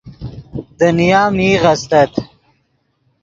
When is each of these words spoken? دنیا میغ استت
دنیا 0.79 1.23
میغ 1.37 1.63
استت 1.73 2.13